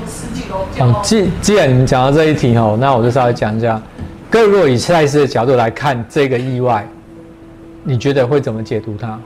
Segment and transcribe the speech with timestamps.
[0.00, 3.80] 从十几楼掉哦到，既既然你们讲到这一题哦，那我就稍微讲一下。
[4.30, 6.86] 各位如果以赛斯的角度来看这个意外，
[7.84, 9.18] 你觉得会怎么解读它？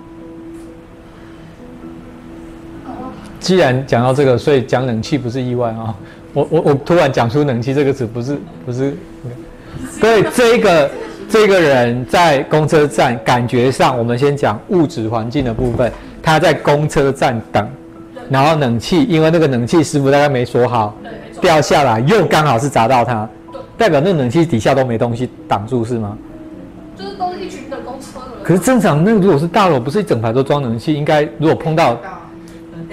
[3.39, 5.95] 既然讲到这个，所以讲冷气不是意外啊、
[6.33, 8.97] 我我我突然讲出冷气这个词，不是不是。
[10.01, 10.91] 各位，这个
[11.29, 17.69] 这个人在公车站，感觉上我们先讲物质环境的部分，他在公车站等，
[18.31, 20.95] 然后冷气，因为那个冷气师傅大概没锁好，
[21.41, 23.29] 掉下来，又刚好是砸到他，
[23.77, 26.17] 代表那个冷气底下都没东西挡住是吗？
[26.97, 28.21] 就是都是一群的公车。
[28.43, 31.99] 可是正常，那如果是大楼，不是一整排都装冷气，应该如果碰到，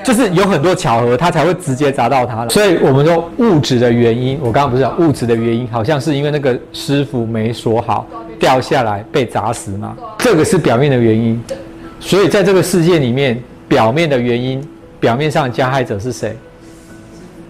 [0.04, 2.50] 就是有很多巧合，它才会直接砸到他了。
[2.50, 8.08] 所以我们说物质的原因，我刚刚不是讲物质的原因，好像是因为那个师傅没锁好，
[8.40, 11.42] 掉下来被砸死嘛，这个是表面的原因。
[12.00, 14.66] 所以在这个世界里面，表面的原因，
[15.02, 16.38] 表面上加害者是谁？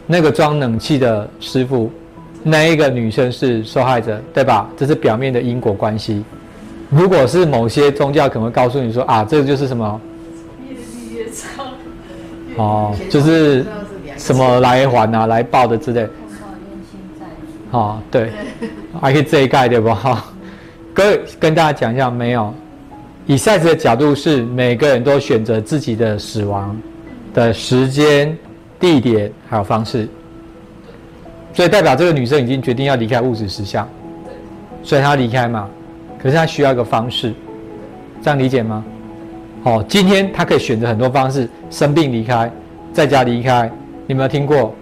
[0.07, 1.91] 那个装冷气的师傅，
[2.41, 4.67] 那一个女生是受害者，对吧？
[4.75, 6.23] 这是表面的因果关系。
[6.89, 10.01] 如果是某些宗教可能会告诉你说啊，这个就是什么
[10.67, 11.65] 业力业障，
[12.57, 13.65] 哦，就是
[14.17, 16.07] 什么来还啊、来报的之类。
[17.71, 18.31] 哦，对，
[18.99, 19.93] 还可以这一概对不？
[19.93, 20.25] 哈，
[20.93, 22.53] 各位跟大家讲一下，没有，
[23.25, 26.77] 以赛斯的角度是每个人都选择自己的死亡
[27.33, 28.37] 的时间、
[28.79, 30.07] 地点还有方式，
[31.53, 33.87] 所以代表这个女生已经决定要离开物质实相，
[34.83, 35.69] 所以她离开嘛，
[36.21, 37.33] 可是她需要一个方式，
[38.21, 38.83] 这样理解吗？
[39.63, 42.51] 哦，今天她可以选择很多方式，生病离开，
[42.91, 43.69] 在家离开，
[44.07, 44.73] 你有没有听过？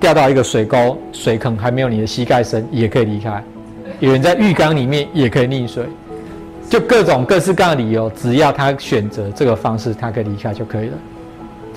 [0.00, 3.42] 掉到一个水沟、水坑还没有你的膝盖深，也可以离开。
[3.98, 5.84] 有人在浴缸里面也可以溺水，
[6.70, 10.94] 就各种各式各样的理由，只要他选择这个方式，他可以离开就可以了。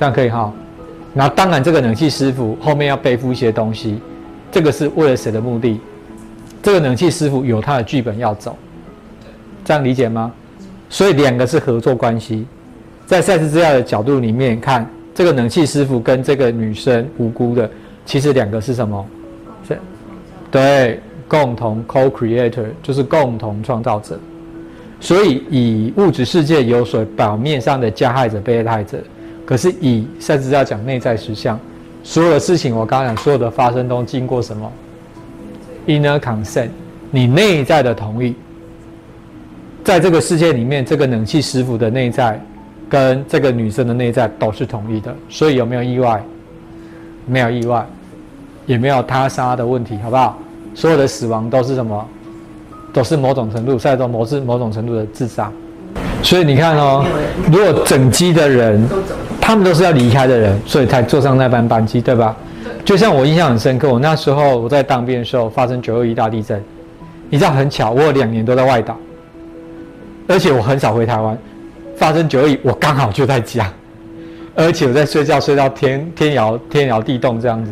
[0.01, 0.51] 这样可以哈。
[1.13, 3.99] 那当然，这个冷气师傅后面要背负一些东西，
[4.51, 5.79] 这个是为了谁的目的？
[6.63, 8.57] 这个冷气师傅有他的剧本要走，
[9.63, 10.31] 这样理解吗？
[10.89, 12.47] 所以两个是合作关系。
[13.05, 17.69] 在赛事资料的角度里面看，这个冷气师傅跟这个女生无辜的，
[18.03, 19.05] 其实两个是什么？
[19.67, 19.77] 是，
[20.49, 24.19] 对，共同 co-creator 就是共同创造者。
[24.99, 28.97] 所以以物质世界有所表面上的加害者、被害者，
[29.51, 31.59] 可是以甚至要讲内在实相，
[32.05, 34.71] 所有的事情我刚刚讲，所有的发生都经过什么
[35.87, 36.69] ？inner consent，
[37.09, 38.33] 你内在的同意。
[39.83, 42.39] 在这个世界里面，这个冷气师傅的内在
[42.87, 46.23] 跟这个女生的内在都是同意的，所以有没有意外？
[47.25, 47.85] 没有意外，
[48.65, 50.39] 也没有他杀的问题，好不好？
[50.73, 52.07] 所有的死亡都是什么？
[52.93, 55.51] 都是某种程度，在都某是某种程度的自杀。
[56.23, 57.05] 所以你看哦，
[57.51, 62.33] 如果整机的人都走，他们都是要离开的人，所以才坐上那班班机，对吧？
[62.85, 66.63] 就像我印象很深刻，我那时候我在当兵的时候发生九二一大地震，
[67.29, 68.97] 你知道很巧，我有两年都在外岛，
[70.27, 71.37] 而且我很少回台湾。
[71.97, 73.71] 发生九二一，我刚好就在家，
[74.55, 77.71] 而且我在睡觉，睡到天天摇天摇地动这样子。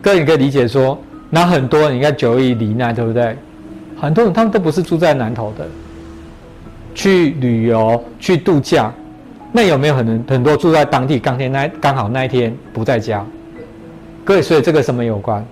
[0.00, 0.96] 各位你可以理解说，
[1.30, 3.36] 那很多人你看九二一罹难，对不对？
[3.98, 5.66] 很多人他们都不是住在南头的，
[6.94, 8.92] 去旅游去度假，
[9.56, 13.24] 那有没有可能很多住在当地，当天那刚好那一天不在家？
[14.22, 15.42] 各位，所以这个什么有关？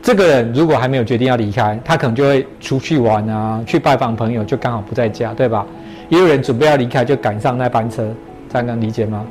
[0.00, 5.66] 这个人如果还没有决定要离开，他可能就会出去玩啊，去拜访朋友，就刚好不在家，对吧？
[6.08, 8.06] 也有人准备要离开，就赶上那班车，
[8.48, 9.24] 这样能理解吗？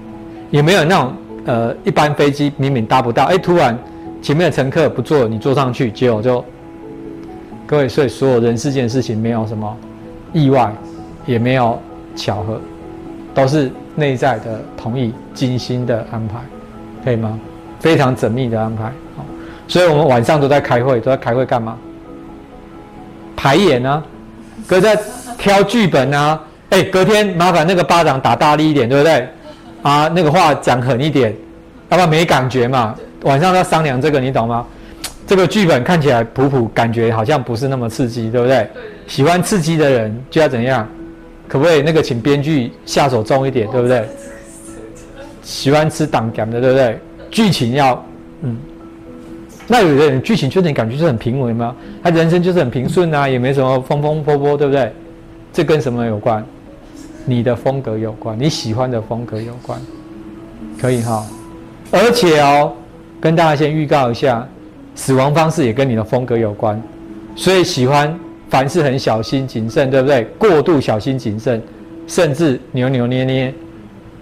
[0.49, 1.13] 有没有那种
[1.45, 3.79] 呃，一般飞机明明搭不到，哎，突然
[4.21, 6.43] 前面的乘客不坐，你坐上去，结果就
[7.65, 9.73] 各位，所以所有人世间事情没有什么
[10.33, 10.69] 意外，
[11.25, 11.79] 也没有
[12.13, 12.59] 巧合，
[13.33, 16.39] 都是内在的同意、精心的安排，
[17.03, 17.39] 可以吗？
[17.79, 18.83] 非常缜密的安排。
[19.15, 19.25] 好，
[19.67, 21.77] 所以我们晚上都在开会，都在开会干嘛？
[23.35, 24.03] 排演啊，
[24.67, 24.97] 搁在
[25.37, 26.39] 挑剧本啊。
[26.69, 29.27] 哎，隔天麻烦那个巴掌打大力一点，对不对？
[29.81, 31.35] 啊，那个话讲狠一点，
[31.89, 32.95] 要不然没感觉嘛。
[33.23, 34.65] 晚上要商量这个，你懂吗？
[35.27, 38.69] 这个剧本看起来普普，感觉好像不是那么刺激，对不对？
[39.07, 40.87] 喜欢刺激的人就要怎样？
[41.51, 44.07] 可不可以那个请编剧下手重一点，对不对？
[45.43, 46.97] 喜欢吃党感的，对不对？
[47.29, 48.01] 剧情要
[48.43, 48.55] 嗯，
[49.67, 51.75] 那有的人剧情就你感觉是很平稳吗？
[52.01, 54.93] 他人生就是很平顺啊，也没什么风风波波，对不对？
[55.51, 56.41] 这跟什么有关？
[57.25, 59.77] 你的风格有关，你喜欢的风格有关，
[60.79, 61.27] 可以哈。
[61.91, 62.71] 而且哦，
[63.19, 64.47] 跟大家先预告一下，
[64.95, 66.81] 死亡方式也跟你的风格有关，
[67.35, 68.17] 所以喜欢
[68.51, 70.25] 凡事很小心谨慎，对不对？
[70.37, 71.59] 过度小心谨慎，
[72.05, 73.53] 甚至扭扭捏捏。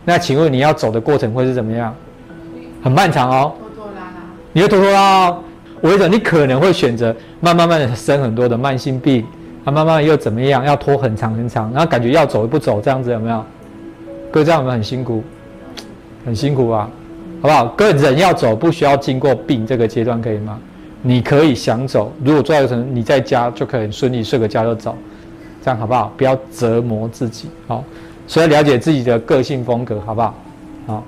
[0.05, 1.93] 那请问你要走的过程会是怎么样？
[2.83, 3.53] 很漫长哦。
[3.59, 4.11] 拖拖拉拉，
[4.53, 5.37] 你会拖拖拉拉。
[5.81, 9.25] 我跟你讲，你可能会选择慢慢慢的生很多的慢性病，
[9.65, 13.43] 啊，慢慢又怎么样，要拖很长很长，然后感觉要走又不走，这样子有没有？
[14.31, 15.23] 哥这样有没有很辛苦？
[16.23, 16.87] 很辛苦啊，
[17.41, 17.65] 好不好？
[17.69, 20.59] 哥人要走，不需要经过病这个阶段，可以吗？
[21.01, 24.95] 你可以想走，如果做到成，你在家就可以顺利睡个觉就走，
[25.63, 26.11] 这样好不好？
[26.17, 27.83] 不要折磨自己，好，
[28.27, 30.33] 所以了解自己的个性风格，好不好？
[30.87, 31.03] 好。